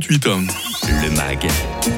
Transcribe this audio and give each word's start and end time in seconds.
8 0.00 0.26
ans. 0.28 0.69
Le 1.02 1.10
MAG, 1.16 1.46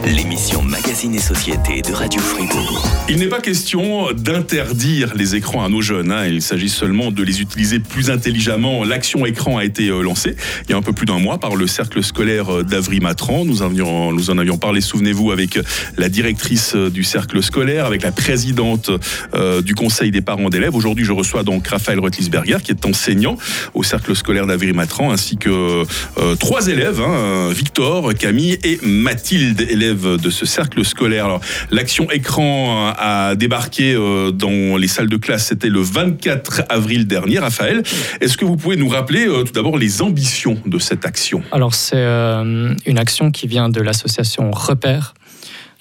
l'émission 0.05 0.63
Magazine 0.63 1.14
et 1.14 1.18
Société 1.20 1.82
de 1.82 1.93
Radio 1.93 2.20
Fribourg. 2.20 2.86
Il 3.08 3.17
n'est 3.18 3.26
pas 3.26 3.40
question 3.40 4.12
d'interdire 4.12 5.12
les 5.17 5.34
écrans 5.34 5.64
à 5.64 5.68
nos 5.68 5.80
jeunes. 5.80 6.12
hein. 6.12 6.26
Il 6.26 6.42
s'agit 6.42 6.68
seulement 6.68 7.10
de 7.10 7.23
les 7.23 7.41
utiliser 7.41 7.78
plus 7.80 8.11
intelligemment. 8.11 8.85
L'action 8.85 9.25
écran 9.27 9.57
a 9.59 9.65
été 9.65 9.88
euh, 9.88 10.03
lancée 10.03 10.37
il 10.69 10.71
y 10.71 10.75
a 10.75 10.77
un 10.77 10.83
peu 10.83 10.93
plus 10.93 11.07
d'un 11.07 11.19
mois 11.19 11.38
par 11.38 11.57
le 11.57 11.67
cercle 11.67 12.03
scolaire 12.04 12.54
euh, 12.59 12.62
d'Avry-Matran. 12.62 13.45
Nous, 13.45 13.62
avions- 13.62 14.12
nous 14.12 14.30
en 14.30 14.38
avions 14.38 14.59
parlé, 14.59 14.80
souvenez-vous, 14.80 15.32
avec 15.32 15.59
la 15.96 16.09
directrice 16.09 16.75
euh, 16.77 16.91
du 16.91 17.03
cercle 17.03 17.43
scolaire, 17.43 17.87
avec 17.87 18.03
la 18.03 18.12
présidente 18.12 18.91
euh, 19.34 19.62
du 19.62 19.75
conseil 19.75 20.11
des 20.11 20.21
parents 20.23 20.50
d'élèves. 20.50 20.75
Aujourd'hui, 20.77 21.05
je 21.05 21.12
reçois 21.12 21.43
donc 21.43 21.66
Raphaël 21.66 21.98
Rotlisberger, 21.98 22.59
qui 22.62 22.71
est 22.73 22.84
enseignant 22.87 23.37
au 23.75 23.82
cercle 23.82 24.14
scolaire 24.14 24.46
d'Avry-Matran, 24.46 25.11
ainsi 25.11 25.37
que 25.39 25.84
euh, 26.19 26.37
trois 26.37 26.69
élèves, 26.69 27.00
hein, 27.00 27.50
Victor, 27.53 28.14
Camille 28.14 28.59
et 28.62 28.79
Mathilde, 28.93 29.61
élèves 29.62 30.20
de 30.20 30.30
ce 30.30 30.46
cercle 30.46 30.84
scolaire. 30.84 31.41
L'action 31.70 32.10
écran 32.10 32.92
a 32.96 33.34
débarqué 33.34 33.95
euh, 33.95 34.30
dans 34.30 34.77
les 34.77 34.88
salles 34.88 35.09
de 35.09 35.16
classe, 35.16 35.46
c'était 35.46 35.69
le 35.69 35.80
24 35.80 36.64
avril 36.69 37.06
dernier. 37.06 37.38
Raphaël, 37.38 37.83
est-ce 38.20 38.36
que 38.36 38.45
vous 38.45 38.56
pouvez 38.56 38.77
nous 38.77 38.88
rappeler 38.88 39.27
euh, 39.27 39.45
tout 39.45 39.52
d'abord 39.52 39.78
les 39.78 40.02
ambitions 40.02 40.59
de 40.66 40.78
cette 40.78 41.05
action? 41.05 41.42
Alors 41.50 41.74
c'est 41.74 41.97
euh, 41.97 42.74
une 42.86 42.98
action 42.98 43.30
qui 43.30 43.47
vient 43.47 43.69
de 43.69 43.80
l'association 43.80 44.50
Repère 44.50 45.14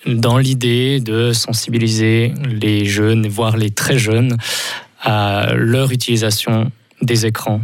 dans 0.07 0.38
l'idée 0.38 0.99
de 0.99 1.31
sensibiliser 1.33 2.33
les 2.49 2.85
jeunes, 2.85 3.27
voire 3.27 3.57
les 3.57 3.69
très 3.69 3.99
jeunes, 3.99 4.38
à 5.02 5.53
leur 5.55 5.91
utilisation 5.91 6.71
des 7.02 7.25
écrans, 7.25 7.61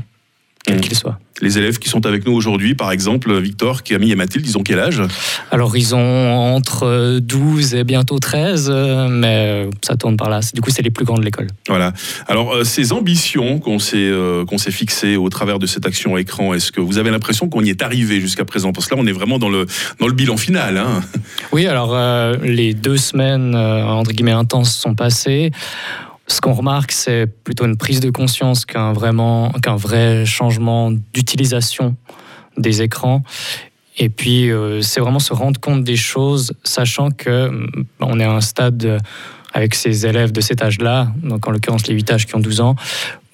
quels 0.68 0.76
Mhm. 0.76 0.82
qu'ils 0.82 0.98
soient. 0.98 1.18
Les 1.40 1.60
élèves 1.60 1.78
qui 1.78 1.88
sont 1.88 2.04
avec 2.08 2.26
nous 2.26 2.34
aujourd'hui, 2.34 2.74
par 2.74 2.92
exemple, 2.92 3.32
Victor, 3.40 3.84
Camille 3.84 4.12
et 4.12 4.16
Mathilde, 4.16 4.44
ils 4.48 4.58
ont 4.58 4.64
quel 4.64 4.80
âge? 4.80 5.04
Alors 5.52 5.78
ils 5.78 5.94
ont 5.94 6.56
entre 6.56 6.84
euh, 6.88 7.20
12 7.20 7.76
et 7.76 7.84
bientôt 7.84 8.18
13, 8.18 8.70
euh, 8.74 9.08
mais 9.08 9.66
euh, 9.68 9.70
ça 9.86 9.96
tourne 9.96 10.18
par 10.18 10.30
là. 10.32 10.40
Du 10.56 10.62
coup 10.62 10.72
c'est 10.72 10.82
les 10.82 10.90
plus 10.90 11.06
grands 11.06 11.18
de 11.20 11.24
l'école. 11.24 11.46
Voilà. 11.68 11.94
Alors, 12.28 12.54
euh, 12.56 12.64
ces 12.64 12.92
ambitions 12.92 13.60
qu'on 13.60 13.78
s'est 13.78 13.98
euh, 13.98 14.46
qu'on 14.46 14.58
s'est 14.58 14.72
fixées 14.72 15.16
au 15.16 15.30
travers 15.30 15.60
de 15.60 15.68
cette 15.68 15.86
action 15.86 16.18
écran, 16.18 16.56
est-ce 16.56 16.72
que 16.72 16.82
vous 16.82 16.98
avez 16.98 17.12
l'impression 17.12 17.50
qu'on 17.50 17.64
y 17.64 17.70
est 17.70 17.84
arrivé 17.84 18.20
jusqu'à 18.20 18.44
présent? 18.44 18.74
Parce 18.74 18.88
que 18.88 18.96
là, 18.96 19.02
on 19.04 19.06
est 19.06 19.12
vraiment 19.12 19.38
dans 19.38 19.50
le, 19.50 19.68
dans 20.00 20.08
le 20.08 20.14
bilan 20.14 20.38
final. 20.38 20.78
hein. 20.78 21.02
Oui, 21.52 21.68
alors 21.68 21.92
euh, 21.94 22.36
les 22.44 22.74
deux 22.74 22.98
semaines 22.98 23.54
euh, 23.54 23.86
entre 23.86 24.12
guillemets 24.12 24.32
intenses 24.32 24.76
sont 24.76 24.96
passées. 24.96 25.52
Ce 26.28 26.42
qu'on 26.42 26.54
remarque, 26.54 26.92
c'est 26.92 27.26
plutôt 27.26 27.66
une 27.66 27.78
prise 27.78 28.02
de 28.02 28.10
conscience 28.10 28.66
qu'un 28.66 28.92
vrai 28.94 30.26
changement 30.26 30.92
d'utilisation 31.14 31.96
des 32.58 32.82
écrans. 32.82 33.24
Et 33.98 34.10
puis, 34.10 34.52
euh, 34.52 34.82
c'est 34.82 35.00
vraiment 35.00 35.20
se 35.20 35.34
rendre 35.34 35.60
compte 35.60 35.84
des 35.84 35.96
choses, 35.96 36.54
sachant 36.64 37.10
que 37.12 37.50
mm, 37.50 37.86
on 38.02 38.20
est 38.20 38.26
à 38.26 38.32
un 38.32 38.42
stade 38.42 38.86
euh, 38.86 39.00
avec 39.54 39.74
ces 39.74 40.06
élèves 40.06 40.32
de 40.32 40.42
cet 40.42 40.62
âge-là, 40.62 41.12
donc 41.24 41.48
en 41.48 41.52
l'occurrence 41.52 41.88
les 41.88 41.96
8 41.96 42.12
âges 42.12 42.26
qui 42.28 42.36
ont 42.36 42.40
12 42.40 42.62
ans, 42.62 42.76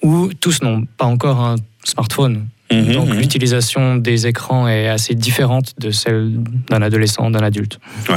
où 0.02 0.30
tous 0.40 0.62
n'ont 0.62 0.86
pas 0.96 1.04
encore 1.04 1.40
un 1.40 1.56
smartphone. 1.82 2.46
Donc 2.70 3.08
Mhm. 3.08 3.18
l'utilisation 3.18 3.96
des 3.96 4.26
écrans 4.26 4.66
est 4.66 4.88
assez 4.88 5.14
différente 5.14 5.74
de 5.78 5.90
celle 5.90 6.32
d'un 6.70 6.80
adolescent, 6.82 7.30
d'un 7.30 7.42
adulte. 7.44 7.78
Bon, 8.08 8.14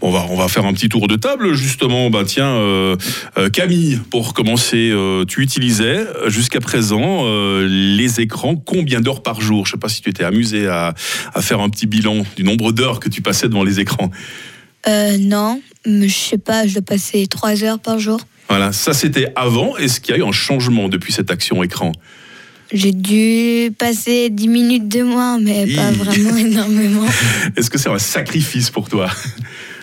on, 0.00 0.10
va, 0.10 0.26
on 0.30 0.36
va 0.36 0.48
faire 0.48 0.64
un 0.64 0.72
petit 0.72 0.88
tour 0.88 1.06
de 1.06 1.16
table, 1.16 1.52
justement. 1.54 2.08
Bah, 2.10 2.22
tiens, 2.26 2.48
euh, 2.48 2.96
euh, 3.38 3.50
Camille, 3.50 4.00
pour 4.10 4.32
commencer, 4.32 4.90
euh, 4.90 5.24
tu 5.26 5.42
utilisais 5.42 6.06
jusqu'à 6.28 6.60
présent 6.60 7.20
euh, 7.24 7.68
les 7.68 8.20
écrans 8.20 8.56
combien 8.56 9.00
d'heures 9.00 9.22
par 9.22 9.40
jour? 9.42 9.66
Je 9.66 9.72
sais 9.72 9.78
pas 9.78 9.88
si 9.90 10.00
tu 10.00 10.12
t'es 10.12 10.24
amusé 10.24 10.66
à, 10.66 10.94
à 11.34 11.42
faire 11.42 11.60
un 11.60 11.68
petit 11.68 11.86
bilan 11.86 12.24
du 12.36 12.42
nombre 12.42 12.72
d'heures 12.72 13.00
que 13.00 13.10
tu 13.10 13.20
passais 13.22 13.48
devant 13.48 13.64
les 13.64 13.80
écrans. 13.80 14.10
Euh, 14.88 15.18
non, 15.18 15.60
je 15.84 16.08
sais 16.08 16.38
pas, 16.38 16.66
je 16.66 16.72
dois 16.72 16.82
passer 16.82 17.26
3 17.26 17.62
heures 17.64 17.78
par 17.78 17.98
jour. 17.98 18.18
Voilà, 18.48 18.72
ça 18.72 18.94
c'était 18.94 19.30
avant. 19.36 19.76
Est-ce 19.76 20.00
qu'il 20.00 20.14
y 20.16 20.18
a 20.18 20.20
eu 20.22 20.26
un 20.26 20.32
changement 20.32 20.88
depuis 20.88 21.12
cette 21.12 21.30
action 21.30 21.62
écran? 21.62 21.92
J'ai 22.72 22.92
dû 22.92 23.72
passer 23.76 24.30
10 24.30 24.48
minutes 24.48 24.88
de 24.88 25.02
moins, 25.02 25.38
mais 25.38 25.66
pas 25.74 25.90
vraiment 25.90 26.36
énormément. 26.36 27.06
Est-ce 27.56 27.68
que 27.70 27.78
c'est 27.78 27.88
un 27.90 27.98
sacrifice 27.98 28.70
pour 28.70 28.88
toi? 28.88 29.08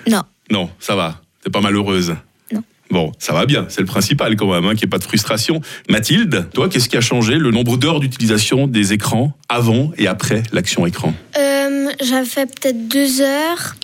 Non. 0.10 0.22
Non, 0.50 0.70
ça 0.80 0.96
va. 0.96 1.22
T'es 1.44 1.50
pas 1.50 1.60
malheureuse 1.60 2.16
Non. 2.54 2.64
Bon, 2.90 3.12
ça 3.20 3.34
va 3.34 3.46
bien. 3.46 3.66
C'est 3.68 3.82
le 3.82 3.88
principal 3.88 4.36
quand 4.38 4.50
même, 4.50 4.64
hein, 4.66 4.70
qu'il 4.76 4.86
n'y 4.86 4.90
ait 4.90 4.90
pas 4.90 5.00
de 5.00 5.04
frustration. 5.04 5.60
Mathilde, 5.90 6.48
toi, 6.54 6.70
qu'est-ce 6.70 6.88
qui 6.88 6.96
a 6.96 7.02
changé? 7.02 7.36
Le 7.36 7.52
nombre 7.52 7.76
d'heures 7.78 8.00
d'utilisation 8.00 8.68
des 8.68 8.94
écrans 8.94 9.34
avant 9.50 9.92
et 9.98 10.08
après 10.08 10.44
l'action 10.54 10.86
écran? 10.86 11.14
Euh, 11.38 11.90
J'avais 12.02 12.26
fait 12.26 12.46
peut-être 12.46 12.88
deux 12.88 13.20
heures, 13.22 13.76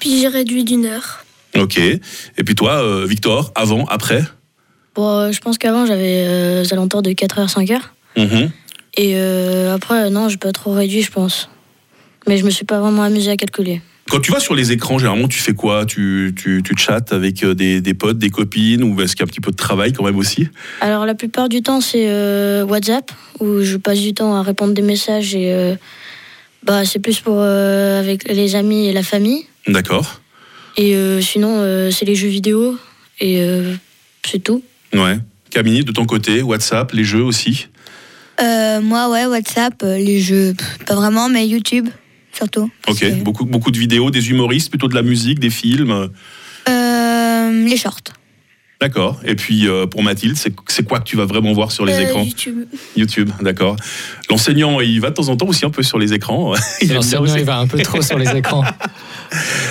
puis 0.00 0.20
j'ai 0.20 0.28
réduit 0.28 0.64
d'une 0.64 0.86
heure. 0.86 1.24
Ok. 1.58 1.76
Et 1.78 2.00
puis 2.44 2.54
toi, 2.54 2.82
euh, 2.82 3.04
Victor, 3.06 3.52
avant, 3.54 3.84
après? 3.86 4.22
Bon, 4.94 5.08
euh, 5.08 5.32
je 5.32 5.40
pense 5.40 5.58
qu'avant, 5.58 5.84
j'avais 5.84 6.24
euh, 6.26 6.62
aux 6.64 6.72
alentours 6.72 7.02
de 7.02 7.10
4h, 7.10 7.50
5h. 7.52 7.78
Mhm. 8.16 8.50
Et 8.96 9.14
euh, 9.16 9.74
après, 9.74 10.04
euh, 10.04 10.10
non, 10.10 10.28
j'ai 10.28 10.36
pas 10.36 10.52
trop 10.52 10.72
réduit, 10.72 11.02
je 11.02 11.10
pense. 11.10 11.48
Mais 12.28 12.36
je 12.36 12.44
me 12.44 12.50
suis 12.50 12.64
pas 12.64 12.80
vraiment 12.80 13.02
amusé 13.02 13.30
à 13.30 13.36
calculer. 13.36 13.80
Quand 14.08 14.20
tu 14.20 14.32
vas 14.32 14.40
sur 14.40 14.54
les 14.54 14.72
écrans, 14.72 14.98
généralement, 14.98 15.28
tu 15.28 15.38
fais 15.38 15.54
quoi? 15.54 15.86
Tu, 15.86 16.34
tu, 16.36 16.62
tu 16.62 16.76
chattes 16.76 17.12
avec 17.12 17.42
euh, 17.42 17.54
des, 17.54 17.80
des 17.80 17.94
potes, 17.94 18.18
des 18.18 18.30
copines 18.30 18.82
Ou 18.82 19.00
est-ce 19.00 19.16
qu'il 19.16 19.20
y 19.20 19.22
a 19.22 19.26
un 19.26 19.30
petit 19.30 19.40
peu 19.40 19.50
de 19.52 19.56
travail 19.56 19.92
quand 19.92 20.04
même 20.04 20.18
aussi? 20.18 20.48
Alors, 20.80 21.06
la 21.06 21.14
plupart 21.14 21.48
du 21.48 21.62
temps, 21.62 21.80
c'est 21.80 22.08
euh, 22.08 22.64
WhatsApp, 22.64 23.10
où 23.40 23.62
je 23.62 23.76
passe 23.76 24.00
du 24.00 24.12
temps 24.12 24.34
à 24.34 24.42
répondre 24.42 24.74
des 24.74 24.82
messages 24.82 25.34
et 25.34 25.52
euh, 25.52 25.74
bah, 26.64 26.84
c'est 26.84 26.98
plus 26.98 27.20
pour 27.20 27.40
avec 27.40 28.28
les 28.28 28.54
amis 28.54 28.88
et 28.88 28.92
la 28.92 29.02
famille. 29.02 29.46
D'accord. 29.66 30.20
Et 30.76 30.94
sinon, 31.20 31.90
c'est 31.90 32.04
les 32.04 32.14
jeux 32.14 32.28
vidéo 32.28 32.78
et 33.20 33.44
c'est 34.26 34.42
tout. 34.42 34.62
Ouais. 34.94 35.18
Camille, 35.50 35.84
de 35.84 35.92
ton 35.92 36.06
côté, 36.06 36.40
WhatsApp, 36.40 36.92
les 36.92 37.04
jeux 37.04 37.22
aussi? 37.22 37.68
Euh, 38.40 38.80
moi, 38.80 39.10
ouais, 39.10 39.26
WhatsApp, 39.26 39.82
euh, 39.82 39.98
les 39.98 40.20
jeux, 40.20 40.54
pas 40.86 40.94
vraiment, 40.94 41.28
mais 41.28 41.46
YouTube, 41.46 41.88
surtout. 42.32 42.70
Ok. 42.88 43.04
Beaucoup, 43.22 43.44
beaucoup 43.44 43.70
de 43.70 43.78
vidéos, 43.78 44.10
des 44.10 44.30
humoristes, 44.30 44.70
plutôt 44.70 44.88
de 44.88 44.94
la 44.94 45.02
musique, 45.02 45.38
des 45.38 45.50
films 45.50 46.10
Euh, 46.68 47.64
les 47.66 47.76
shorts. 47.76 48.02
D'accord. 48.82 49.20
Et 49.24 49.36
puis 49.36 49.68
euh, 49.68 49.86
pour 49.86 50.02
Mathilde, 50.02 50.36
c'est 50.36 50.82
quoi 50.82 50.98
que 50.98 51.04
tu 51.04 51.16
vas 51.16 51.24
vraiment 51.24 51.52
voir 51.52 51.70
sur 51.70 51.84
les 51.86 51.92
Euh, 51.92 52.00
écrans 52.00 52.24
YouTube. 52.24 52.64
YouTube, 52.96 53.30
d'accord. 53.40 53.76
L'enseignant, 54.28 54.80
il 54.80 55.00
va 55.00 55.10
de 55.10 55.14
temps 55.14 55.28
en 55.28 55.36
temps 55.36 55.46
aussi 55.46 55.64
un 55.64 55.70
peu 55.70 55.84
sur 55.84 56.00
les 56.00 56.12
écrans. 56.14 56.52
L'enseignant, 56.90 57.36
il 57.36 57.44
va 57.44 57.58
un 57.58 57.68
peu 57.68 57.78
trop 57.78 58.02
sur 58.02 58.18
les 58.18 58.28
écrans. 58.36 58.64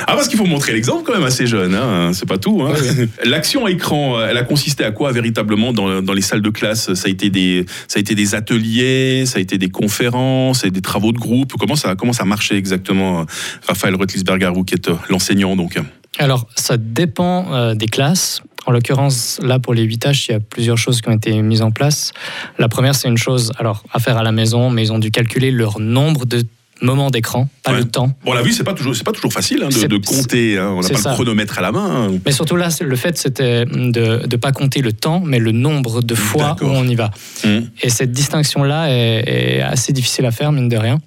Ah, 0.07 0.16
parce 0.16 0.29
qu'il 0.29 0.38
faut 0.39 0.45
montrer 0.45 0.71
l'exemple 0.71 1.03
quand 1.05 1.13
même 1.13 1.25
à 1.25 1.29
ces 1.29 1.45
jeunes, 1.45 1.75
hein. 1.75 2.11
c'est 2.13 2.25
pas 2.27 2.38
tout. 2.38 2.61
hein. 2.63 2.73
L'action 3.25 3.67
écran, 3.67 4.17
euh, 4.17 4.27
elle 4.29 4.38
a 4.38 4.44
consisté 4.44 4.85
à 4.85 4.91
quoi 4.91 5.11
véritablement 5.11 5.73
dans, 5.73 6.01
dans 6.01 6.13
les 6.13 6.21
salles 6.21 6.41
de 6.41 6.50
classe? 6.50 6.94
Ça 6.94 7.07
a, 7.07 7.11
été 7.11 7.29
des, 7.29 7.66
ça 7.89 7.97
a 7.97 8.00
été 8.00 8.16
des 8.16 8.33
ateliers, 8.33 9.25
ça 9.25 9.39
a 9.39 9.41
été 9.41 9.57
des 9.57 9.69
conférences, 9.69 10.63
et 10.63 10.71
des 10.71 10.81
travaux 10.81 11.11
de 11.11 11.19
groupe? 11.19 11.53
Comment 11.59 11.75
ça, 11.75 11.95
comment 11.95 12.13
ça 12.13 12.23
marchait 12.23 12.55
exactement, 12.55 13.25
Raphaël 13.67 13.95
Rotlisberger, 13.95 14.51
vous 14.55 14.63
qui 14.63 14.75
êtes 14.75 14.88
euh, 14.88 14.95
l'enseignant 15.09 15.55
donc? 15.57 15.77
Alors, 16.17 16.47
ça 16.55 16.77
dépend 16.77 17.53
euh, 17.53 17.73
des 17.75 17.88
classes. 17.88 18.41
En 18.67 18.72
l'occurrence, 18.72 19.39
là, 19.44 19.59
pour 19.59 19.73
les 19.73 19.83
8 19.83 20.05
âges, 20.05 20.25
il 20.27 20.31
y 20.33 20.35
a 20.35 20.39
plusieurs 20.39 20.77
choses 20.77 21.01
qui 21.01 21.09
ont 21.09 21.13
été 21.13 21.41
mises 21.41 21.61
en 21.63 21.72
place. 21.72 22.11
La 22.59 22.67
première, 22.69 22.94
c'est 22.95 23.07
une 23.07 23.17
chose 23.17 23.51
alors, 23.57 23.83
à 23.91 23.99
faire 23.99 24.17
à 24.17 24.23
la 24.23 24.31
maison, 24.31 24.69
mais 24.69 24.83
ils 24.83 24.91
ont 24.94 24.99
dû 24.99 25.09
calculer 25.11 25.49
leur 25.51 25.79
nombre 25.79 26.25
de 26.25 26.44
moments 26.83 27.11
d'écran, 27.11 27.47
pas 27.63 27.73
Ouais. 27.73 27.77
le 27.79 27.85
temps. 27.85 28.11
Bon, 28.25 28.33
la 28.33 28.41
vue, 28.41 28.51
c'est 28.51 28.63
pas 28.63 28.73
toujours, 28.73 28.95
c'est 28.95 29.03
pas 29.03 29.11
toujours 29.11 29.31
facile 29.31 29.63
hein, 29.63 29.69
de, 29.69 29.97
compter. 29.97 30.57
hein. 30.57 30.69
On 30.75 30.81
n'a 30.81 30.89
pas 30.89 30.95
ça. 30.97 31.09
le 31.09 31.16
chronomètre 31.16 31.59
à 31.59 31.61
la 31.61 31.71
main. 31.71 32.07
hein. 32.09 32.17
Mais 32.25 32.31
surtout 32.31 32.55
là, 32.55 32.69
le 32.81 32.95
fait, 32.95 33.17
c'était 33.19 33.66
de 33.66 34.25
ne 34.27 34.35
pas 34.38 34.51
compter 34.51 34.81
le 34.81 34.91
temps, 34.91 35.21
mais 35.23 35.38
le 35.38 35.51
nombre 35.51 36.01
de 36.01 36.16
fois 36.16 36.55
où 36.61 36.66
on 36.66 36.83
y 36.88 36.95
va. 36.95 37.11
Hum. 37.44 37.67
Et 37.83 37.89
cette 37.89 38.11
distinction-là 38.11 38.89
est, 38.89 39.57
est 39.57 39.61
assez 39.61 39.94
difficile 39.94 40.25
à 40.25 40.31
faire, 40.31 40.51
mine 40.51 40.69
de 40.69 40.77
rien. 40.77 41.00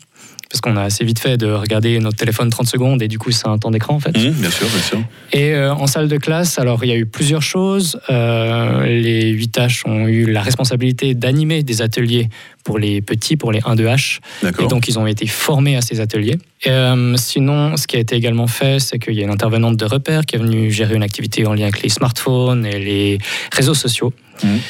Parce 0.54 0.60
qu'on 0.60 0.76
a 0.76 0.84
assez 0.84 1.04
vite 1.04 1.19
fait 1.19 1.37
de 1.37 1.50
regarder 1.50 1.98
notre 1.98 2.16
téléphone 2.16 2.48
30 2.48 2.69
secondes 2.69 3.03
et 3.03 3.09
du 3.09 3.19
coup, 3.19 3.32
c'est 3.32 3.49
un 3.49 3.58
temps 3.58 3.73
d'écran 3.73 3.96
en 3.96 3.99
fait. 3.99 4.17
Hum, 4.17 4.31
bien 4.34 4.50
sûr, 4.50 4.69
bien 4.69 4.81
sûr. 4.81 5.00
Et 5.32 5.52
euh, 5.52 5.75
en 5.75 5.88
salle 5.88 6.06
de 6.06 6.17
classe, 6.17 6.61
alors 6.61 6.84
il 6.84 6.90
y 6.90 6.93
a 6.93 6.96
eu 6.96 7.06
plusieurs 7.06 7.43
choses. 7.43 7.99
Euh, 8.08 8.87
les 8.87 9.32
8H 9.32 9.82
ont 9.87 10.06
eu 10.06 10.31
la 10.31 10.43
responsabilité 10.43 11.14
d'animer 11.14 11.64
des 11.64 11.82
ateliers 11.82 12.29
pour 12.62 12.79
les 12.79 13.02
petits, 13.02 13.37
pour 13.37 13.50
les 13.50 13.58
1-2H. 13.62 14.19
Et 14.19 14.44
D'accord. 14.44 14.69
donc 14.69 14.87
ils 14.87 14.96
ont 14.96 15.08
été 15.08 15.26
formés 15.26 15.76
à 15.76 15.81
ces 15.81 15.99
ateliers. 15.99 16.38
Euh, 16.69 17.17
sinon, 17.17 17.76
ce 17.76 17.88
qui 17.88 17.96
a 17.96 17.99
été 17.99 18.14
également 18.14 18.46
fait, 18.46 18.79
c'est 18.79 19.00
qu'il 19.00 19.14
y 19.14 19.23
a 19.23 19.25
une 19.25 19.32
intervenante 19.32 19.76
de 19.76 19.84
repère 19.87 20.25
qui 20.25 20.37
est 20.37 20.38
venue 20.38 20.70
gérer 20.70 20.94
une 20.94 21.02
activité 21.02 21.44
en 21.49 21.55
lien 21.55 21.64
avec 21.64 21.82
les 21.82 21.88
smartphones 21.88 22.64
et 22.64 22.79
les 22.79 23.19
réseaux 23.50 23.75
sociaux. 23.75 24.12
Mhm. 24.42 24.60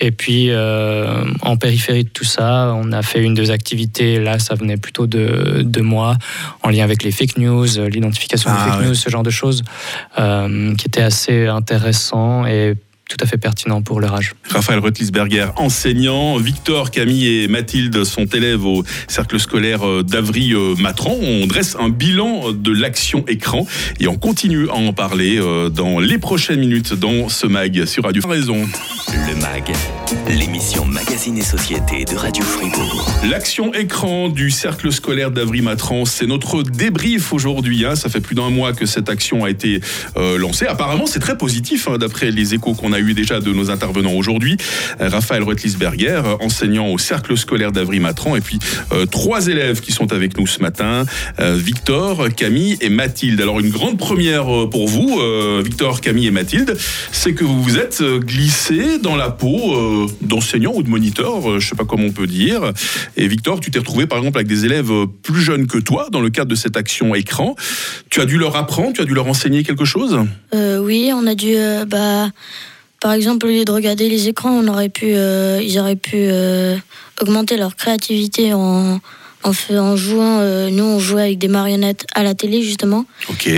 Et 0.00 0.10
puis, 0.10 0.50
euh, 0.50 1.24
en 1.42 1.56
périphérie 1.56 2.04
de 2.04 2.08
tout 2.08 2.24
ça, 2.24 2.74
on 2.76 2.90
a 2.92 3.02
fait 3.02 3.22
une 3.22 3.34
deux 3.34 3.50
activités. 3.52 4.18
Là, 4.18 4.38
ça 4.38 4.54
venait 4.54 4.76
plutôt 4.76 5.06
de, 5.06 5.62
de 5.64 5.80
moi, 5.80 6.16
en 6.62 6.70
lien 6.70 6.82
avec 6.82 7.04
les 7.04 7.12
fake 7.12 7.38
news, 7.38 7.66
l'identification 7.88 8.50
Ah, 8.52 8.64
des 8.64 8.70
fake 8.70 8.80
ouais. 8.80 8.86
news, 8.88 8.94
ce 8.94 9.08
genre 9.08 9.22
de 9.22 9.30
choses, 9.30 9.62
euh, 10.18 10.74
qui 10.74 10.86
était 10.88 11.02
assez 11.02 11.46
intéressant 11.46 12.44
et 12.44 12.74
tout 13.16 13.24
à 13.24 13.28
fait 13.28 13.38
pertinent 13.38 13.80
pour 13.82 14.00
leur 14.00 14.14
âge. 14.14 14.34
Raphaël 14.50 14.80
Rutlisberger, 14.80 15.48
enseignant. 15.56 16.36
Victor, 16.36 16.90
Camille 16.90 17.42
et 17.42 17.48
Mathilde 17.48 18.04
sont 18.04 18.26
élèves 18.26 18.64
au 18.64 18.82
cercle 19.08 19.38
scolaire 19.38 19.86
euh, 19.86 20.02
d'Avry-Matran. 20.02 21.14
On 21.20 21.46
dresse 21.46 21.76
un 21.78 21.90
bilan 21.90 22.52
de 22.52 22.72
l'action 22.72 23.24
écran 23.28 23.66
et 24.00 24.08
on 24.08 24.16
continue 24.16 24.68
à 24.68 24.74
en 24.74 24.92
parler 24.92 25.38
euh, 25.38 25.68
dans 25.68 26.00
les 26.00 26.18
prochaines 26.18 26.60
minutes 26.60 26.94
dans 26.94 27.28
ce 27.28 27.46
mag 27.46 27.84
sur 27.84 28.04
Radio 28.04 28.22
Raison. 28.26 28.66
Le 29.08 29.40
MAG, 29.40 29.72
l'émission 30.28 30.84
Magazine 30.84 31.38
et 31.38 31.42
Société 31.42 32.04
de 32.04 32.16
Radio 32.16 32.44
Fribourg. 32.44 33.10
L'action 33.28 33.72
écran 33.72 34.28
du 34.28 34.50
cercle 34.50 34.92
scolaire 34.92 35.30
d'Avry-Matran, 35.30 36.04
c'est 36.04 36.26
notre 36.26 36.62
débrief 36.62 37.32
aujourd'hui. 37.32 37.84
hein. 37.84 37.96
Ça 37.96 38.08
fait 38.08 38.20
plus 38.20 38.34
d'un 38.34 38.50
mois 38.50 38.72
que 38.72 38.86
cette 38.86 39.08
action 39.08 39.44
a 39.44 39.50
été 39.50 39.80
euh, 40.16 40.38
lancée. 40.38 40.66
Apparemment, 40.66 41.06
c'est 41.06 41.20
très 41.20 41.38
positif, 41.38 41.88
hein, 41.88 41.98
d'après 41.98 42.30
les 42.30 42.54
échos 42.54 42.74
qu'on 42.74 42.92
a 42.92 42.98
eu 42.98 43.14
déjà 43.14 43.40
de 43.40 43.52
nos 43.52 43.70
intervenants 43.70 44.12
aujourd'hui. 44.12 44.56
Euh, 45.00 45.08
Raphaël 45.08 45.42
Rutlisberger, 45.42 46.22
euh, 46.24 46.36
enseignant 46.40 46.88
au 46.88 46.98
cercle 46.98 47.36
scolaire 47.36 47.72
d'Avry-Matran, 47.72 48.36
et 48.36 48.40
puis 48.40 48.58
euh, 48.92 49.06
trois 49.06 49.46
élèves 49.46 49.80
qui 49.80 49.92
sont 49.92 50.12
avec 50.12 50.38
nous 50.38 50.46
ce 50.46 50.60
matin, 50.60 51.04
Victor, 51.38 52.28
Camille 52.34 52.76
et 52.80 52.88
Mathilde. 52.88 53.40
Alors, 53.40 53.60
une 53.60 53.70
grande 53.70 53.98
première 53.98 54.46
pour 54.70 54.88
vous, 54.88 55.20
Victor, 55.62 56.00
Camille 56.00 56.26
et 56.26 56.30
Mathilde, 56.30 56.76
c'est 57.12 57.34
que 57.34 57.44
vous 57.44 57.62
vous 57.62 57.78
êtes 57.78 58.02
glissés 58.02 58.98
dans 58.98 59.16
la 59.16 59.30
peau 59.30 59.74
d'enseignants 60.20 60.72
ou 60.74 60.82
de 60.82 60.88
moniteurs, 60.88 61.50
euh, 61.50 61.60
je 61.60 61.68
sais 61.68 61.76
pas 61.76 61.84
comment 61.84 62.04
on 62.06 62.12
peut 62.12 62.26
dire. 62.26 62.72
Et 63.16 63.26
Victor, 63.28 63.60
tu 63.60 63.70
t'es 63.70 63.78
retrouvé 63.78 64.06
par 64.06 64.18
exemple 64.18 64.38
avec 64.38 64.48
des 64.48 64.64
élèves 64.64 64.90
euh, 64.90 65.06
plus 65.22 65.40
jeunes 65.40 65.66
que 65.66 65.78
toi 65.78 66.08
dans 66.10 66.20
le 66.20 66.30
cadre 66.30 66.50
de 66.50 66.54
cette 66.54 66.76
action 66.76 67.14
écran. 67.14 67.54
Tu 68.10 68.20
as 68.20 68.26
dû 68.26 68.38
leur 68.38 68.56
apprendre, 68.56 68.92
tu 68.94 69.00
as 69.00 69.04
dû 69.04 69.14
leur 69.14 69.26
enseigner 69.26 69.62
quelque 69.62 69.84
chose? 69.84 70.18
Euh, 70.54 70.78
oui, 70.78 71.10
on 71.14 71.26
a 71.26 71.34
dû, 71.34 71.54
euh, 71.56 71.84
bah, 71.84 72.30
par 73.00 73.12
exemple, 73.12 73.46
au 73.46 73.48
lieu 73.50 73.64
de 73.64 73.72
regarder 73.72 74.08
les 74.08 74.28
écrans, 74.28 74.50
on 74.50 74.66
aurait 74.68 74.88
pu, 74.88 75.06
euh, 75.14 75.60
ils 75.62 75.78
auraient 75.78 75.96
pu 75.96 76.16
euh, 76.16 76.76
augmenter 77.20 77.56
leur 77.56 77.76
créativité 77.76 78.54
en, 78.54 79.00
en, 79.42 79.96
jouant. 79.96 80.38
euh, 80.40 80.70
nous, 80.70 80.84
on 80.84 80.98
jouait 80.98 81.22
avec 81.22 81.38
des 81.38 81.48
marionnettes 81.48 82.06
à 82.14 82.22
la 82.22 82.34
télé, 82.34 82.62
justement. 82.62 83.04
Ok. 83.28 83.48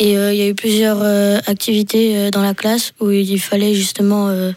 Et 0.00 0.18
euh, 0.18 0.32
il 0.32 0.38
y 0.38 0.42
a 0.42 0.48
eu 0.48 0.54
plusieurs 0.54 0.98
euh, 1.02 1.38
activités 1.46 2.16
euh, 2.16 2.30
dans 2.30 2.42
la 2.42 2.54
classe 2.54 2.92
où 3.00 3.10
il 3.10 3.40
fallait 3.40 3.74
justement 3.74 4.28
euh, 4.28 4.52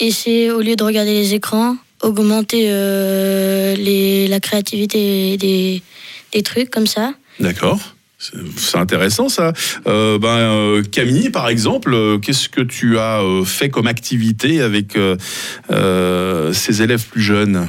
essayer, 0.00 0.50
au 0.50 0.60
lieu 0.60 0.76
de 0.76 0.84
regarder 0.84 1.12
les 1.12 1.34
écrans, 1.34 1.76
augmenter 2.02 2.66
euh, 2.68 3.74
les, 3.76 4.28
la 4.28 4.40
créativité 4.40 5.36
des, 5.36 5.82
des 6.32 6.42
trucs 6.42 6.70
comme 6.70 6.86
ça. 6.86 7.14
D'accord. 7.40 7.78
C'est- 8.20 8.76
intéressant 8.76 9.28
ça. 9.28 9.52
Euh, 9.86 10.18
ben, 10.18 10.28
euh, 10.28 10.82
Camille, 10.82 11.30
par 11.30 11.48
exemple, 11.48 11.94
euh, 11.94 12.18
qu'est-ce 12.18 12.48
que 12.48 12.60
tu 12.60 12.98
as 12.98 13.22
euh, 13.22 13.44
fait 13.44 13.70
comme 13.70 13.86
activité 13.86 14.60
avec 14.60 14.96
ces 16.52 16.82
élèves 16.82 17.04
plus 17.06 17.22
jeunes? 17.22 17.68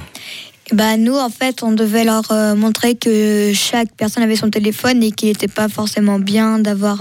Bah, 0.71 0.98
nous, 0.98 1.16
en 1.16 1.30
fait, 1.30 1.63
on 1.63 1.71
devait 1.71 2.04
leur 2.04 2.31
euh, 2.31 2.56
montrer 2.56 2.95
que 2.95 3.51
chaque 3.54 3.95
personne 3.95 4.24
avait 4.24 4.36
son 4.36 4.50
téléphone 4.50 5.01
et 5.01 5.12
qu'il 5.12 5.30
n'était 5.30 5.48
pas 5.48 5.68
forcément 5.68 6.19
bien 6.19 6.60
d'avoir 6.60 7.00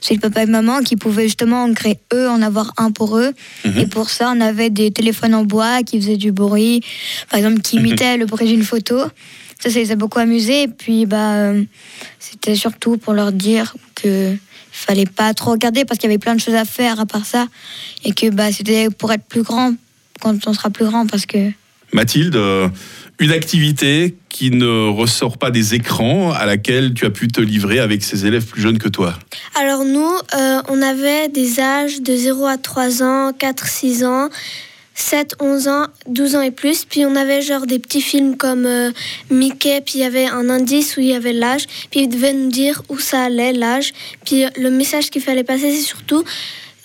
celui 0.00 0.16
de 0.16 0.22
papa 0.22 0.42
et 0.42 0.46
maman, 0.46 0.80
qu'ils 0.80 0.98
pouvaient 0.98 1.24
justement 1.24 1.64
en 1.64 1.74
créer 1.74 1.98
eux, 2.14 2.28
en 2.28 2.40
avoir 2.40 2.72
un 2.78 2.90
pour 2.90 3.18
eux. 3.18 3.32
Mhm. 3.64 3.78
Et 3.78 3.86
pour 3.86 4.08
ça, 4.08 4.32
on 4.34 4.40
avait 4.40 4.70
des 4.70 4.90
téléphones 4.90 5.34
en 5.34 5.44
bois 5.44 5.82
qui 5.82 6.00
faisaient 6.00 6.16
du 6.16 6.32
bruit, 6.32 6.80
par 7.30 7.38
exemple, 7.38 7.60
qui 7.60 7.76
imitaient 7.76 8.16
le 8.16 8.26
bruit 8.26 8.46
d'une 8.46 8.64
photo. 8.64 8.98
Ça, 9.60 9.70
ça 9.70 9.78
les 9.78 9.92
a 9.92 9.96
beaucoup 9.96 10.18
amusés. 10.18 10.62
Et 10.62 10.68
puis, 10.68 11.04
bah, 11.04 11.34
euh, 11.34 11.62
c'était 12.18 12.56
surtout 12.56 12.96
pour 12.96 13.12
leur 13.12 13.32
dire 13.32 13.74
que 13.94 14.34
fallait 14.72 15.06
pas 15.06 15.32
trop 15.34 15.52
regarder 15.52 15.84
parce 15.84 15.98
qu'il 15.98 16.10
y 16.10 16.12
avait 16.12 16.18
plein 16.18 16.34
de 16.34 16.40
choses 16.40 16.54
à 16.54 16.64
faire 16.64 17.00
à 17.00 17.06
part 17.06 17.26
ça. 17.26 17.46
Et 18.04 18.12
que 18.12 18.30
bah, 18.30 18.50
c'était 18.50 18.88
pour 18.90 19.12
être 19.12 19.24
plus 19.24 19.42
grand 19.42 19.74
quand 20.20 20.46
on 20.46 20.54
sera 20.54 20.70
plus 20.70 20.84
grand 20.84 21.06
parce 21.06 21.26
que 21.26 21.50
Mathilde, 21.94 22.34
euh, 22.34 22.68
une 23.20 23.30
activité 23.30 24.16
qui 24.28 24.50
ne 24.50 24.88
ressort 24.88 25.38
pas 25.38 25.52
des 25.52 25.74
écrans 25.74 26.32
à 26.32 26.44
laquelle 26.44 26.92
tu 26.92 27.06
as 27.06 27.10
pu 27.10 27.28
te 27.28 27.40
livrer 27.40 27.78
avec 27.78 28.02
ces 28.02 28.26
élèves 28.26 28.44
plus 28.44 28.60
jeunes 28.60 28.78
que 28.78 28.88
toi. 28.88 29.14
Alors 29.54 29.84
nous, 29.84 30.12
euh, 30.36 30.60
on 30.68 30.82
avait 30.82 31.28
des 31.28 31.60
âges 31.60 32.02
de 32.02 32.16
0 32.16 32.46
à 32.46 32.58
3 32.58 33.04
ans, 33.04 33.32
4, 33.38 33.66
6 33.68 34.04
ans, 34.04 34.28
7, 34.94 35.36
11 35.40 35.68
ans, 35.68 35.86
12 36.08 36.34
ans 36.34 36.42
et 36.42 36.50
plus. 36.50 36.84
Puis 36.84 37.06
on 37.06 37.14
avait 37.14 37.42
genre 37.42 37.66
des 37.66 37.78
petits 37.78 38.02
films 38.02 38.36
comme 38.36 38.66
euh, 38.66 38.90
Mickey, 39.30 39.80
puis 39.80 39.94
il 39.96 40.00
y 40.00 40.04
avait 40.04 40.26
un 40.26 40.50
indice 40.50 40.96
où 40.96 41.00
il 41.00 41.06
y 41.06 41.14
avait 41.14 41.32
l'âge. 41.32 41.66
Puis 41.92 42.00
ils 42.00 42.08
devaient 42.08 42.34
nous 42.34 42.50
dire 42.50 42.82
où 42.88 42.98
ça 42.98 43.22
allait, 43.22 43.52
l'âge. 43.52 43.92
Puis 44.24 44.44
le 44.58 44.70
message 44.70 45.10
qu'il 45.10 45.22
fallait 45.22 45.44
passer, 45.44 45.70
c'est 45.70 45.82
surtout 45.82 46.24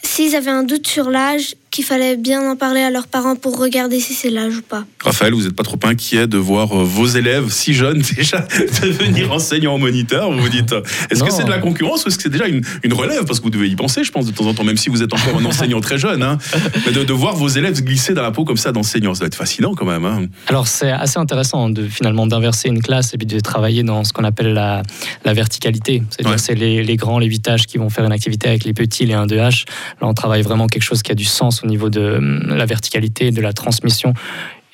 s'ils 0.04 0.36
avaient 0.36 0.52
un 0.52 0.64
doute 0.64 0.88
sur 0.88 1.10
l'âge, 1.10 1.56
qu'il 1.80 1.86
fallait 1.86 2.18
bien 2.18 2.42
en 2.52 2.58
parler 2.58 2.82
à 2.82 2.90
leurs 2.90 3.08
parents 3.08 3.38
pour 3.38 3.58
regarder 3.58 4.02
si 4.02 4.14
c'est 4.14 4.30
l'âge 4.30 4.58
ou 4.58 4.62
pas. 4.62 4.84
Raphaël, 5.02 5.34
vous 5.34 5.44
n'êtes 5.44 5.56
pas 5.56 5.64
trop 5.64 5.80
inquiet 5.84 6.28
de 6.28 6.38
voir 6.38 6.74
euh, 6.78 6.84
vos 6.84 7.06
élèves 7.08 7.50
si 7.50 7.74
jeunes 7.74 8.02
déjà 8.18 8.46
devenir 8.84 9.32
enseignants 9.32 9.78
moniteur 9.78 10.30
Vous 10.30 10.40
vous 10.40 10.50
dites, 10.50 10.74
euh, 10.74 10.82
est-ce 11.10 11.24
que 11.24 11.32
c'est 11.32 11.46
de 11.46 11.50
la 11.50 11.60
concurrence 11.60 12.04
ou 12.04 12.10
est-ce 12.10 12.18
que 12.18 12.24
c'est 12.24 12.30
déjà 12.30 12.48
une, 12.48 12.62
une 12.84 12.92
relève? 12.94 13.24
Parce 13.24 13.40
que 13.40 13.46
vous 13.46 13.50
devez 13.50 13.70
y 13.70 13.78
penser, 13.78 14.04
je 14.04 14.12
pense, 14.12 14.26
de 14.26 14.32
temps 14.32 14.46
en 14.46 14.54
temps, 14.54 14.66
même 14.66 14.76
si 14.76 14.90
vous 14.90 15.02
êtes 15.02 15.14
encore 15.14 15.38
un 15.40 15.46
enseignant 15.46 15.80
très 15.80 15.98
jeune. 15.98 16.22
hein. 16.22 16.38
Mais 16.86 16.92
de, 16.92 17.06
de 17.06 17.14
voir 17.14 17.36
vos 17.38 17.48
élèves 17.48 17.82
glisser 17.82 18.14
dans 18.14 18.24
la 18.24 18.32
peau 18.32 18.44
comme 18.44 18.58
ça 18.58 18.74
d'enseignants, 18.74 19.14
ça 19.14 19.20
doit 19.20 19.28
être 19.28 19.36
fascinant 19.36 19.74
quand 19.74 19.86
même. 19.86 20.04
hein. 20.04 20.26
Alors 20.48 20.68
c'est 20.68 20.92
assez 20.92 21.18
intéressant 21.18 21.70
de 21.70 21.88
finalement 21.88 22.28
d'inverser 22.28 22.68
une 22.68 22.82
classe 22.82 23.14
et 23.14 23.18
puis 23.18 23.26
de 23.28 23.40
travailler 23.40 23.84
dans 23.84 24.04
ce 24.04 24.12
qu'on 24.12 24.26
appelle 24.26 24.52
la, 24.54 24.84
la 25.24 25.34
verticalité. 25.34 26.04
C'est-à-dire 26.10 26.30
Ouais. 26.34 26.38
c'est 26.38 26.56
les, 26.56 26.84
les 26.84 26.96
grands, 26.98 27.20
les 27.20 27.28
8 27.28 27.48
H 27.48 27.66
qui 27.66 27.78
vont 27.78 27.90
faire 27.90 28.04
une 28.04 28.12
activité 28.12 28.50
avec 28.50 28.66
les 28.66 28.74
petits, 28.74 29.06
les 29.06 29.14
1, 29.14 29.28
2 29.28 29.38
H. 29.38 29.64
Là 30.02 30.08
on 30.10 30.14
travaille 30.14 30.42
vraiment 30.42 30.68
quelque 30.68 30.84
chose 30.84 31.02
qui 31.02 31.12
a 31.12 31.16
du 31.16 31.24
sens 31.24 31.64
au 31.64 31.68
niveau 31.70 31.90
de 31.90 32.16
hum, 32.18 32.44
la 32.56 32.66
verticalité, 32.66 33.32
de 33.32 33.42
la 33.42 33.54
transmission. 33.54 34.14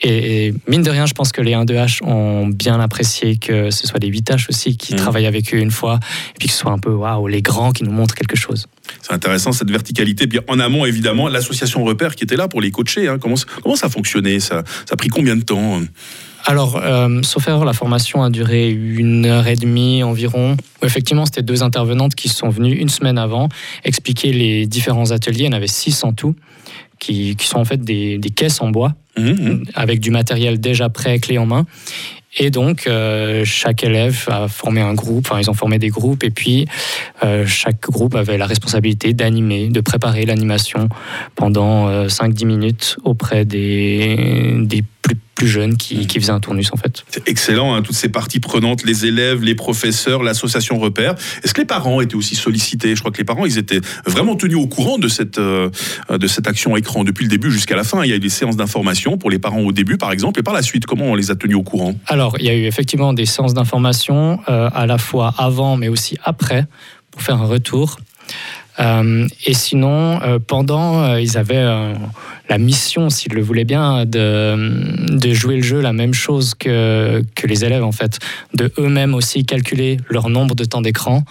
Et, 0.01 0.47
et 0.47 0.53
mine 0.67 0.81
de 0.83 0.89
rien, 0.89 1.05
je 1.05 1.13
pense 1.13 1.31
que 1.31 1.41
les 1.41 1.53
1-2H 1.53 2.03
ont 2.03 2.47
bien 2.47 2.79
apprécié 2.81 3.37
que 3.37 3.71
ce 3.71 3.87
soit 3.87 3.99
les 3.99 4.09
8H 4.11 4.47
aussi 4.49 4.75
qui 4.75 4.93
Mhm. 4.93 4.99
travaillent 4.99 5.25
avec 5.25 5.53
eux 5.53 5.57
une 5.57 5.71
fois, 5.71 5.99
et 6.31 6.37
puis 6.37 6.47
que 6.49 6.53
ce 6.53 6.59
soit 6.59 6.71
un 6.73 6.79
peu 6.79 6.91
waouh, 6.91 7.27
les 7.27 7.41
grands 7.41 7.71
qui 7.71 7.83
nous 7.85 7.91
montrent 7.93 8.13
quelque 8.13 8.35
chose. 8.35 8.67
C'est 9.01 9.13
intéressant 9.13 9.53
cette 9.53 9.71
verticalité. 9.71 10.27
Puis 10.27 10.39
en 10.49 10.59
amont, 10.59 10.85
évidemment, 10.85 11.29
l'association 11.29 11.83
Repère 11.85 12.15
qui 12.15 12.23
était 12.25 12.35
là 12.35 12.47
pour 12.49 12.59
les 12.61 12.71
coacher. 12.71 13.07
hein. 13.07 13.17
Comment, 13.19 13.35
comment 13.63 13.75
ça 13.77 13.87
a 13.87 13.89
fonctionné? 13.89 14.39
Ça, 14.41 14.63
ça 14.85 14.93
a 14.93 14.95
pris 14.97 15.07
combien 15.09 15.35
de 15.37 15.43
temps? 15.43 15.81
Alors, 16.45 16.77
euh, 16.77 17.21
sauf 17.23 17.47
erreur, 17.47 17.65
la 17.65 17.73
formation 17.73 18.23
a 18.23 18.29
duré 18.29 18.69
une 18.69 19.25
heure 19.25 19.47
et 19.47 19.55
demie 19.55 20.03
environ. 20.03 20.57
Effectivement, 20.83 21.25
c'était 21.25 21.41
deux 21.41 21.63
intervenantes 21.63 22.13
qui 22.13 22.29
sont 22.29 22.49
venues 22.49 22.73
une 22.73 22.89
semaine 22.89 23.17
avant 23.17 23.49
expliquer 23.83 24.31
les 24.31 24.67
différents 24.67 25.11
ateliers. 25.11 25.45
Il 25.45 25.45
y 25.45 25.49
en 25.49 25.57
avait 25.57 25.67
six 25.67 26.03
en 26.03 26.13
tout, 26.13 26.35
qui, 26.99 27.35
qui 27.35 27.47
sont 27.47 27.57
en 27.57 27.65
fait 27.65 27.81
des, 27.83 28.19
des 28.19 28.29
caisses 28.29 28.61
en 28.61 28.69
bois 28.69 28.93
Hum, 29.17 29.29
hum. 29.29 29.63
avec 29.75 30.01
du 30.01 30.11
matériel 30.11 30.59
déjà 30.59 30.89
prêt, 30.89 31.19
clé 31.19 31.37
en 31.37 31.45
main. 31.45 31.65
Et 32.37 32.49
donc, 32.49 32.85
euh, 32.85 33.45
chaque 33.45 33.85
élève 33.85 34.25
a 34.27 34.49
formé 34.49 34.81
un 34.81 34.93
groupe, 34.93 35.25
enfin, 35.25 35.39
ils 35.39 35.49
ont 35.49 35.53
formé 35.53 35.79
des 35.79 35.87
groupes, 35.87 36.25
et 36.25 36.31
puis 36.31 36.67
euh, 37.23 37.45
chaque 37.47 37.89
groupe 37.89 38.13
avait 38.13 38.37
la 38.37 38.45
responsabilité 38.45 39.13
d'animer, 39.13 39.69
de 39.69 39.79
préparer 39.79 40.25
l'animation 40.25 40.89
pendant 41.35 41.87
euh, 41.87 42.07
5-10 42.07 42.45
minutes 42.45 42.97
auprès 43.05 43.45
des, 43.45 44.57
des 44.59 44.83
plus, 45.01 45.15
plus 45.35 45.47
jeunes 45.47 45.75
qui, 45.75 46.07
qui 46.07 46.19
faisaient 46.19 46.31
un 46.31 46.39
tournus, 46.39 46.71
en 46.71 46.77
fait. 46.77 47.03
C'est 47.09 47.27
excellent, 47.27 47.75
hein, 47.75 47.81
toutes 47.81 47.95
ces 47.95 48.09
parties 48.09 48.39
prenantes, 48.39 48.83
les 48.85 49.05
élèves, 49.05 49.43
les 49.43 49.53
professeurs, 49.53 50.23
l'association 50.23 50.79
Repère. 50.79 51.15
Est-ce 51.43 51.53
que 51.53 51.61
les 51.61 51.67
parents 51.67 51.99
étaient 52.01 52.15
aussi 52.15 52.35
sollicités? 52.35 52.95
Je 52.95 53.01
crois 53.01 53.11
que 53.11 53.17
les 53.17 53.25
parents, 53.25 53.45
ils 53.45 53.57
étaient 53.57 53.81
vraiment 54.05 54.35
tenus 54.35 54.57
au 54.57 54.67
courant 54.67 54.97
de 54.97 55.09
cette, 55.09 55.37
euh, 55.37 55.69
de 56.09 56.27
cette 56.27 56.47
action 56.47 56.77
écran 56.77 57.03
depuis 57.03 57.25
le 57.25 57.29
début 57.29 57.51
jusqu'à 57.51 57.75
la 57.75 57.83
fin. 57.83 58.03
Il 58.03 58.09
y 58.09 58.13
a 58.13 58.15
eu 58.15 58.19
des 58.19 58.29
séances 58.29 58.55
d'information 58.55 59.17
pour 59.17 59.29
les 59.29 59.39
parents 59.39 59.59
au 59.59 59.73
début, 59.73 59.97
par 59.97 60.11
exemple, 60.11 60.39
et 60.39 60.43
par 60.43 60.53
la 60.53 60.61
suite, 60.61 60.85
comment 60.85 61.05
on 61.05 61.15
les 61.15 61.31
a 61.31 61.35
tenus 61.35 61.57
au 61.57 61.63
courant? 61.63 61.95
Alors, 62.07 62.37
il 62.39 62.45
y 62.45 62.49
a 62.49 62.55
eu 62.55 62.65
effectivement 62.65 63.11
des 63.13 63.25
séances 63.25 63.53
d'information, 63.53 64.39
euh, 64.47 64.69
à 64.73 64.85
la 64.85 64.97
fois 64.97 65.33
avant, 65.37 65.75
mais 65.75 65.89
aussi 65.89 66.17
après, 66.23 66.65
pour 67.11 67.21
faire 67.21 67.41
un 67.41 67.45
retour. 67.45 67.97
Euh, 68.79 69.27
et 69.45 69.53
sinon, 69.53 70.19
euh, 70.21 70.39
pendant, 70.45 71.01
euh, 71.03 71.21
ils 71.21 71.37
avaient 71.37 71.65
la 72.49 72.57
mission, 72.57 73.09
s'ils 73.09 73.33
le 73.33 73.41
voulaient 73.41 73.63
bien, 73.65 74.05
de, 74.05 75.15
de 75.17 75.33
jouer 75.33 75.55
le 75.57 75.63
jeu 75.63 75.81
la 75.81 75.93
même 75.93 76.13
chose 76.13 76.53
que, 76.53 77.23
que 77.35 77.47
les 77.47 77.63
élèves, 77.65 77.83
en 77.83 77.91
fait. 77.91 78.19
De 78.53 78.71
eux-mêmes 78.77 79.15
aussi 79.15 79.45
calculer 79.45 79.97
leur 80.09 80.29
nombre 80.29 80.55
de 80.55 80.65
temps 80.65 80.81
d'écran 80.81 81.23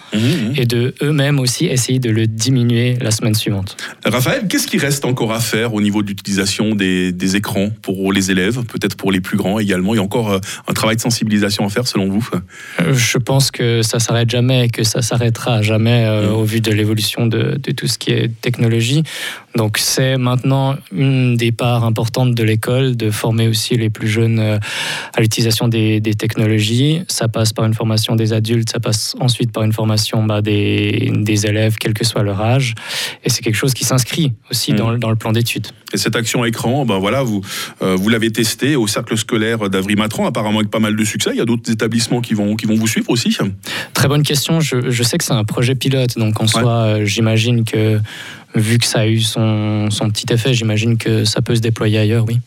et 0.55 0.65
de 0.65 0.93
eux-mêmes 1.01 1.39
aussi 1.39 1.65
essayer 1.65 1.99
de 1.99 2.09
le 2.09 2.27
diminuer 2.27 2.97
la 2.99 3.11
semaine 3.11 3.35
suivante. 3.35 3.77
Raphaël, 4.03 4.47
qu'est-ce 4.49 4.67
qui 4.67 4.77
reste 4.77 5.05
encore 5.05 5.31
à 5.31 5.39
faire 5.39 5.73
au 5.73 5.81
niveau 5.81 6.01
de 6.03 6.07
l'utilisation 6.07 6.75
des, 6.75 7.11
des 7.11 7.35
écrans 7.35 7.69
pour 7.81 8.11
les 8.11 8.31
élèves, 8.31 8.63
peut-être 8.65 8.95
pour 8.97 9.11
les 9.11 9.21
plus 9.21 9.37
grands 9.37 9.59
également? 9.59 9.93
Il 9.93 9.97
y 9.97 9.99
a 9.99 10.03
encore 10.03 10.39
un 10.67 10.73
travail 10.73 10.95
de 10.97 11.01
sensibilisation 11.01 11.65
à 11.65 11.69
faire 11.69 11.87
selon 11.87 12.09
vous? 12.09 12.27
Je 12.91 13.17
pense 13.17 13.51
que 13.51 13.81
ça 13.83 13.99
s'arrête 13.99 14.29
jamais 14.29 14.65
et 14.65 14.69
que 14.69 14.83
ça 14.83 15.01
s'arrêtera 15.01 15.61
jamais 15.61 16.05
euh, 16.05 16.15
Mhm. 16.25 16.33
au 16.33 16.43
vu 16.43 16.61
de 16.61 16.71
l'évolution 16.71 17.27
de, 17.27 17.34
de, 17.35 17.57
de, 17.57 17.71
tout 17.71 17.87
ce 17.87 17.97
qui 17.97 18.11
est 18.11 18.29
technologie. 18.41 19.03
Donc 19.55 19.77
c'est 19.77 20.17
maintenant 20.17 20.75
une 20.91 21.37
des 21.37 21.51
parts 21.51 21.85
importantes 21.85 22.35
de 22.35 22.43
l'école 22.43 22.95
de 22.97 23.09
former 23.09 23.47
aussi 23.47 23.75
les 23.75 23.89
plus 23.89 24.07
jeunes 24.07 24.39
euh, 24.39 24.57
à 25.15 25.21
l'utilisation 25.21 25.67
des, 25.67 25.99
des, 25.99 26.13
technologies. 26.13 27.01
Ça 27.07 27.27
passe 27.27 27.53
par 27.53 27.65
une 27.65 27.73
formation 27.73 28.15
des 28.15 28.33
adultes, 28.33 28.69
ça 28.69 28.79
passe 28.79 29.15
ensuite 29.19 29.51
par 29.51 29.63
une 29.63 29.73
formation 29.73 30.23
bah, 30.23 30.41
des, 30.41 31.11
des, 31.13 31.45
élèves, 31.45 31.75
quel 31.79 31.93
que 31.93 32.05
soit 32.05 32.23
leur 32.23 32.41
âge. 32.41 32.75
Et 33.23 33.29
c'est 33.29 33.41
quelque 33.41 33.55
chose 33.55 33.73
qui 33.73 33.85
s'inscrit 33.85 34.33
aussi 34.51 34.73
mmh. 34.73 34.75
dans, 34.75 34.97
dans, 34.97 35.09
le 35.09 35.15
plan 35.15 35.31
d'études. 35.31 35.67
Et 35.93 35.97
cette 35.97 36.15
action 36.15 36.43
écran, 36.43 36.85
ben 36.85 36.99
voilà, 36.99 37.23
vous, 37.23 37.41
euh, 37.81 37.95
vous 37.95 38.09
l'avez 38.09 38.31
testé 38.31 38.75
au 38.75 38.87
cercle 38.87 39.17
scolaire 39.17 39.69
d'Avry-Matran, 39.69 40.25
apparemment 40.25 40.59
avec 40.59 40.71
pas 40.71 40.79
mal 40.79 40.95
de 40.95 41.03
succès. 41.05 41.29
Il 41.33 41.37
y 41.37 41.41
a 41.41 41.45
d'autres 41.45 41.71
établissements 41.71 42.21
qui 42.21 42.33
vont, 42.33 42.55
qui 42.55 42.65
vont 42.65 42.75
vous 42.75 42.87
suivre 42.87 43.09
aussi 43.09 43.35
Très 43.93 44.07
bonne 44.07 44.23
question. 44.23 44.59
Je, 44.59 44.89
je 44.89 45.03
sais 45.03 45.17
que 45.17 45.23
c'est 45.23 45.33
un 45.33 45.43
projet 45.43 45.75
pilote, 45.75 46.17
donc 46.17 46.39
en 46.39 46.45
ouais. 46.45 46.49
soi, 46.49 46.71
euh, 46.71 47.05
j'imagine 47.25 47.63
que 47.65 47.99
vu 48.53 48.77
que 48.77 48.85
ça 48.85 48.99
a 48.99 49.07
eu 49.07 49.19
son, 49.19 49.89
son 49.89 50.09
petit 50.09 50.31
effet, 50.31 50.53
j'imagine 50.53 50.97
que 50.97 51.25
ça 51.25 51.41
peut 51.41 51.55
se 51.55 51.61
déployer 51.61 51.97
ailleurs, 51.97 52.25
oui. 52.27 52.39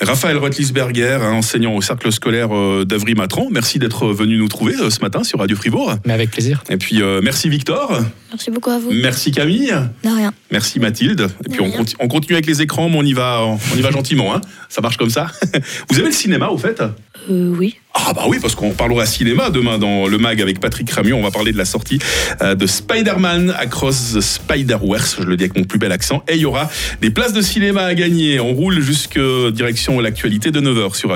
Raphaël 0.00 0.36
Rotlisberger, 0.38 1.18
enseignant 1.22 1.74
au 1.74 1.82
cercle 1.82 2.10
scolaire 2.10 2.54
euh, 2.54 2.84
d'Avry-Matran, 2.84 3.48
merci 3.50 3.78
d'être 3.78 4.08
venu 4.08 4.36
nous 4.36 4.48
trouver 4.48 4.74
euh, 4.80 4.90
ce 4.90 5.00
matin 5.00 5.24
sur 5.24 5.38
Radio 5.38 5.56
Fribourg. 5.56 5.94
Mais 6.04 6.12
avec 6.12 6.30
plaisir. 6.30 6.62
Et 6.70 6.76
puis 6.76 7.02
euh, 7.02 7.20
merci 7.22 7.48
Victor. 7.48 8.00
Merci 8.30 8.50
beaucoup 8.50 8.70
à 8.70 8.78
vous. 8.78 8.90
Merci 8.90 9.30
Camille. 9.30 9.74
De 10.02 10.08
rien. 10.08 10.32
Merci 10.50 10.80
Mathilde. 10.80 11.28
Et 11.44 11.50
puis 11.50 11.60
on 11.60 11.70
continue, 11.70 11.96
on 12.00 12.08
continue, 12.08 12.34
avec 12.34 12.46
les 12.46 12.62
écrans, 12.62 12.88
mais 12.88 12.96
on 12.96 13.04
y 13.04 13.12
va, 13.12 13.42
on 13.44 13.76
y 13.76 13.82
va 13.82 13.90
gentiment. 13.90 14.34
Hein. 14.34 14.40
Ça 14.68 14.80
marche 14.80 14.96
comme 14.96 15.10
ça. 15.10 15.30
Vous 15.90 15.98
avez 15.98 16.08
le 16.08 16.14
cinéma 16.14 16.48
au 16.48 16.58
fait? 16.58 16.82
Euh, 17.30 17.54
Oui. 17.58 17.76
Ah 17.94 18.14
bah 18.14 18.24
oui, 18.26 18.38
parce 18.40 18.54
qu'on 18.54 18.70
parlera 18.70 19.04
cinéma 19.04 19.50
demain 19.50 19.78
dans 19.78 20.06
le 20.08 20.16
mag 20.16 20.40
avec 20.40 20.60
Patrick 20.60 20.90
Ramion. 20.90 21.18
On 21.18 21.22
va 21.22 21.30
parler 21.30 21.52
de 21.52 21.58
la 21.58 21.66
sortie 21.66 21.98
de 22.40 22.66
Spider-Man 22.66 23.54
Across 23.58 24.14
the 24.14 24.20
Spider-Verse, 24.22 25.18
je 25.20 25.26
le 25.26 25.36
dis 25.36 25.44
avec 25.44 25.58
mon 25.58 25.64
plus 25.64 25.78
bel 25.78 25.92
accent. 25.92 26.24
Et 26.26 26.36
il 26.36 26.40
y 26.40 26.46
aura 26.46 26.70
des 27.02 27.10
places 27.10 27.34
de 27.34 27.42
cinéma 27.42 27.82
à 27.82 27.94
gagner. 27.94 28.40
On 28.40 28.54
roule 28.54 28.80
jusque 28.80 29.20
direction 29.52 30.00
l'actualité 30.00 30.50
de 30.50 30.60
9h 30.62 30.96
sur 30.96 31.10
Radio 31.10 31.12